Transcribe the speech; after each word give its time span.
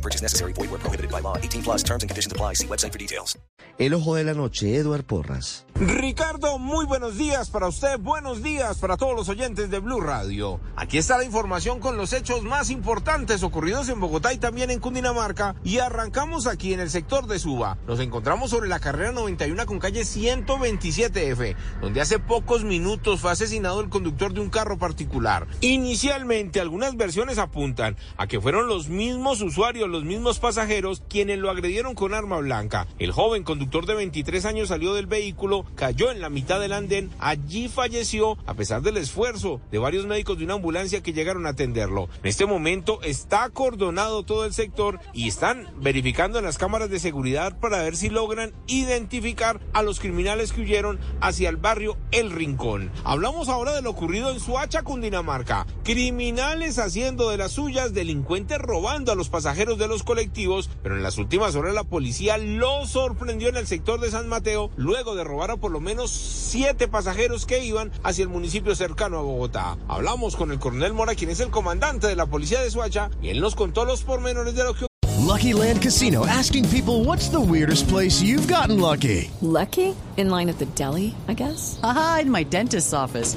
No 0.00 0.02
purchase 0.02 0.22
necessary. 0.22 0.52
Void 0.54 0.70
where 0.70 0.80
prohibited 0.80 1.10
by 1.10 1.20
law. 1.20 1.36
18 1.36 1.62
plus 1.62 1.82
terms 1.82 2.02
and 2.02 2.10
conditions 2.10 2.32
apply. 2.32 2.54
See 2.54 2.66
website 2.66 2.92
for 2.92 2.98
details. 2.98 3.36
El 3.78 3.94
ojo 3.94 4.14
de 4.14 4.24
la 4.24 4.34
noche, 4.34 4.76
Eduard 4.78 5.04
Porras. 5.06 5.64
Ricardo, 5.80 6.58
muy 6.58 6.84
buenos 6.84 7.16
días 7.16 7.48
para 7.48 7.66
usted, 7.66 7.98
buenos 7.98 8.42
días 8.42 8.76
para 8.76 8.98
todos 8.98 9.16
los 9.16 9.30
oyentes 9.30 9.70
de 9.70 9.78
Blue 9.78 10.02
Radio. 10.02 10.60
Aquí 10.76 10.98
está 10.98 11.16
la 11.16 11.24
información 11.24 11.80
con 11.80 11.96
los 11.96 12.12
hechos 12.12 12.42
más 12.42 12.68
importantes 12.68 13.42
ocurridos 13.42 13.88
en 13.88 13.98
Bogotá 13.98 14.34
y 14.34 14.36
también 14.36 14.70
en 14.70 14.78
Cundinamarca 14.78 15.56
y 15.64 15.78
arrancamos 15.78 16.46
aquí 16.46 16.74
en 16.74 16.80
el 16.80 16.90
sector 16.90 17.26
de 17.26 17.38
Suba. 17.38 17.78
Nos 17.86 17.98
encontramos 18.00 18.50
sobre 18.50 18.68
la 18.68 18.78
carrera 18.78 19.12
91 19.12 19.64
con 19.64 19.78
calle 19.78 20.02
127F, 20.02 21.56
donde 21.80 22.02
hace 22.02 22.18
pocos 22.18 22.62
minutos 22.62 23.20
fue 23.20 23.30
asesinado 23.30 23.80
el 23.80 23.88
conductor 23.88 24.34
de 24.34 24.40
un 24.40 24.50
carro 24.50 24.76
particular. 24.76 25.46
Inicialmente 25.62 26.60
algunas 26.60 26.94
versiones 26.98 27.38
apuntan 27.38 27.96
a 28.18 28.26
que 28.26 28.38
fueron 28.38 28.68
los 28.68 28.90
mismos 28.90 29.40
usuarios, 29.40 29.88
los 29.88 30.04
mismos 30.04 30.40
pasajeros 30.40 31.02
quienes 31.08 31.38
lo 31.38 31.48
agredieron 31.48 31.94
con 31.94 32.12
arma 32.12 32.36
blanca. 32.36 32.86
El 32.98 33.12
joven 33.12 33.44
conductor 33.44 33.86
de 33.86 33.94
23 33.94 34.44
años 34.44 34.68
salió 34.68 34.92
del 34.92 35.06
vehículo, 35.06 35.64
cayó 35.74 36.10
en 36.10 36.20
la 36.20 36.30
mitad 36.30 36.60
del 36.60 36.72
andén, 36.72 37.10
allí 37.18 37.68
falleció 37.68 38.38
a 38.46 38.54
pesar 38.54 38.82
del 38.82 38.96
esfuerzo 38.96 39.60
de 39.70 39.78
varios 39.78 40.06
médicos 40.06 40.38
de 40.38 40.44
una 40.44 40.54
ambulancia 40.54 41.02
que 41.02 41.12
llegaron 41.12 41.46
a 41.46 41.50
atenderlo. 41.50 42.08
En 42.22 42.28
este 42.28 42.46
momento 42.46 43.00
está 43.02 43.44
acordonado 43.44 44.22
todo 44.22 44.44
el 44.44 44.52
sector 44.52 45.00
y 45.12 45.28
están 45.28 45.68
verificando 45.80 46.38
en 46.38 46.44
las 46.44 46.58
cámaras 46.58 46.90
de 46.90 46.98
seguridad 46.98 47.58
para 47.58 47.82
ver 47.82 47.96
si 47.96 48.08
logran 48.08 48.52
identificar 48.66 49.60
a 49.72 49.82
los 49.82 50.00
criminales 50.00 50.52
que 50.52 50.62
huyeron 50.62 50.98
hacia 51.20 51.48
el 51.48 51.56
barrio 51.56 51.96
El 52.10 52.30
Rincón. 52.30 52.90
Hablamos 53.04 53.48
ahora 53.48 53.72
de 53.72 53.82
lo 53.82 53.90
ocurrido 53.90 54.30
en 54.30 54.40
Suacha, 54.40 54.82
Cundinamarca. 54.82 55.66
Criminales 55.84 56.78
haciendo 56.78 57.30
de 57.30 57.36
las 57.36 57.52
suyas, 57.52 57.94
delincuentes 57.94 58.58
robando 58.58 59.12
a 59.12 59.14
los 59.14 59.28
pasajeros 59.28 59.78
de 59.78 59.88
los 59.88 60.02
colectivos, 60.02 60.70
pero 60.82 60.96
en 60.96 61.02
las 61.02 61.18
últimas 61.18 61.54
horas 61.54 61.74
la 61.74 61.84
policía 61.84 62.38
lo 62.38 62.86
sorprendió 62.86 63.48
en 63.48 63.56
el 63.56 63.66
sector 63.66 64.00
de 64.00 64.10
San 64.10 64.28
Mateo 64.28 64.70
luego 64.76 65.14
de 65.14 65.24
robar 65.24 65.50
a 65.50 65.56
por 65.60 65.70
lo 65.70 65.80
menos 65.80 66.10
siete 66.10 66.88
pasajeros 66.88 67.46
que 67.46 67.64
iban 67.64 67.92
hacia 68.02 68.22
el 68.22 68.28
municipio 68.28 68.74
cercano 68.74 69.18
a 69.18 69.22
Bogotá. 69.22 69.76
Hablamos 69.88 70.36
con 70.36 70.50
el 70.50 70.58
coronel 70.58 70.92
Mora, 70.92 71.14
quien 71.14 71.30
es 71.30 71.40
el 71.40 71.50
comandante 71.50 72.06
de 72.06 72.16
la 72.16 72.26
policía 72.26 72.60
de 72.60 72.70
Suacha, 72.70 73.10
y 73.22 73.28
él 73.28 73.40
nos 73.40 73.54
contó 73.54 73.84
los 73.84 74.02
pormenores 74.02 74.54
de 74.54 74.64
lo 74.64 74.74
que 74.74 74.90
Lucky 75.30 75.52
Land 75.52 75.80
Casino 75.80 76.26
asking 76.26 76.68
people 76.70 77.04
what's 77.04 77.28
the 77.28 77.40
weirdest 77.40 77.86
place 77.88 78.20
you've 78.20 78.48
gotten 78.48 78.80
lucky? 78.80 79.30
Lucky? 79.40 79.94
In 80.16 80.28
line 80.28 80.48
at 80.48 80.58
the 80.58 80.66
deli, 80.74 81.14
I 81.28 81.34
guess? 81.34 81.78
Aha, 81.84 82.20
in 82.22 82.30
my 82.30 82.42
dentist's 82.42 82.92
office. 82.92 83.36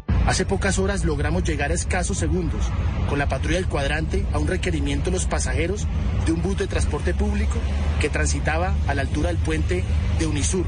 Hace 0.27 0.45
pocas 0.45 0.77
horas 0.77 1.03
logramos 1.03 1.43
llegar 1.43 1.71
a 1.71 1.73
escasos 1.73 2.17
segundos 2.17 2.61
con 3.09 3.17
la 3.17 3.27
patrulla 3.27 3.55
del 3.55 3.67
cuadrante 3.67 4.23
a 4.31 4.37
un 4.37 4.47
requerimiento 4.47 5.05
de 5.05 5.15
los 5.15 5.25
pasajeros 5.25 5.87
de 6.25 6.31
un 6.31 6.43
bus 6.43 6.57
de 6.57 6.67
transporte 6.67 7.15
público 7.15 7.57
que 7.99 8.09
transitaba 8.09 8.75
a 8.87 8.93
la 8.93 9.01
altura 9.01 9.29
del 9.29 9.37
puente 9.37 9.83
de 10.19 10.27
Unisur, 10.27 10.65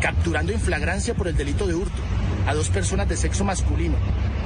capturando 0.00 0.52
en 0.52 0.60
flagrancia 0.60 1.14
por 1.14 1.28
el 1.28 1.36
delito 1.36 1.68
de 1.68 1.74
hurto 1.74 2.02
a 2.48 2.54
dos 2.54 2.68
personas 2.68 3.08
de 3.08 3.16
sexo 3.16 3.44
masculino, 3.44 3.94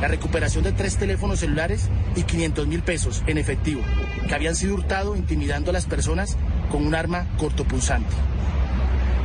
la 0.00 0.08
recuperación 0.08 0.62
de 0.62 0.72
tres 0.72 0.98
teléfonos 0.98 1.40
celulares 1.40 1.88
y 2.14 2.22
500 2.22 2.66
mil 2.66 2.82
pesos 2.82 3.24
en 3.26 3.38
efectivo, 3.38 3.80
que 4.28 4.34
habían 4.34 4.54
sido 4.54 4.74
hurtados 4.74 5.16
intimidando 5.16 5.70
a 5.70 5.72
las 5.72 5.86
personas 5.86 6.36
con 6.70 6.86
un 6.86 6.94
arma 6.94 7.26
cortopunzante. 7.38 8.14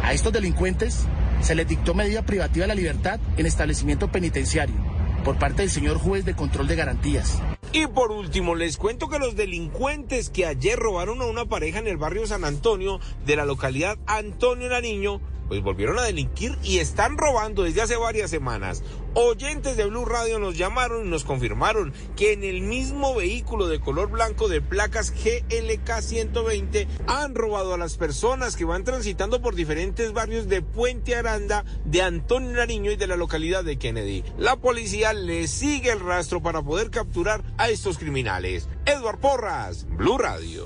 A 0.01 0.13
estos 0.13 0.31
delincuentes 0.31 1.05
se 1.41 1.55
les 1.55 1.67
dictó 1.67 1.93
medida 1.93 2.21
privativa 2.21 2.63
de 2.63 2.69
la 2.69 2.75
libertad 2.75 3.19
en 3.37 3.45
establecimiento 3.45 4.09
penitenciario 4.09 4.82
por 5.23 5.37
parte 5.37 5.63
del 5.63 5.71
señor 5.71 5.97
juez 5.97 6.25
de 6.25 6.35
control 6.35 6.67
de 6.67 6.75
garantías. 6.75 7.41
Y 7.71 7.87
por 7.87 8.11
último, 8.11 8.53
les 8.53 8.77
cuento 8.77 9.09
que 9.09 9.17
los 9.17 9.35
delincuentes 9.35 10.29
que 10.29 10.45
ayer 10.45 10.77
robaron 10.77 11.21
a 11.21 11.25
una 11.25 11.45
pareja 11.45 11.79
en 11.79 11.87
el 11.87 11.97
barrio 11.97 12.27
San 12.27 12.45
Antonio 12.45 12.99
de 13.25 13.35
la 13.35 13.45
localidad 13.45 13.97
Antonio 14.05 14.69
Nariño, 14.69 15.21
pues 15.47 15.61
volvieron 15.61 15.99
a 15.99 16.03
delinquir 16.03 16.57
y 16.63 16.79
están 16.79 17.17
robando 17.17 17.63
desde 17.63 17.81
hace 17.81 17.95
varias 17.97 18.29
semanas. 18.29 18.83
Oyentes 19.15 19.77
de 19.77 19.85
Blue 19.85 20.05
Radio 20.05 20.39
nos 20.39 20.57
llamaron 20.57 21.05
y 21.05 21.09
nos 21.09 21.23
confirmaron 21.23 21.93
que 22.15 22.33
en 22.33 22.43
el 22.43 22.61
mismo 22.61 23.13
vehículo 23.13 23.67
de 23.67 23.79
color 23.79 24.09
blanco 24.09 24.47
de 24.47 24.61
placas 24.61 25.11
GLK 25.11 26.01
120 26.01 26.87
han 27.07 27.35
robado 27.35 27.73
a 27.73 27.77
las 27.77 27.97
personas 27.97 28.55
que 28.55 28.65
van 28.65 28.83
transitando 28.83 29.41
por 29.41 29.55
diferentes 29.55 30.13
barrios 30.13 30.47
de 30.47 30.61
Puente 30.61 31.15
Aranda, 31.15 31.63
de 31.85 32.01
Antonio 32.01 32.51
Nariño 32.51 32.91
y 32.91 32.95
de 32.95 33.07
la 33.07 33.15
localidad 33.15 33.63
de 33.63 33.77
Kennedy. 33.77 34.23
La 34.37 34.55
policía 34.55 35.13
le 35.13 35.47
sigue 35.47 35.91
el 35.91 35.99
rastro 35.99 36.41
para 36.41 36.63
poder 36.63 36.89
capturar 36.89 37.43
a 37.57 37.69
estos 37.69 37.97
criminales. 37.97 38.67
Edward 38.85 39.19
Porras, 39.19 39.85
Blue 39.89 40.17
Radio. 40.17 40.65